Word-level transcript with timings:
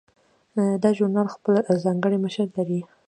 دا 0.83 0.89
ژورنال 0.97 1.27
خپل 1.35 1.53
ځانګړی 1.85 2.17
مشر 2.25 2.47
لري. 2.57 2.79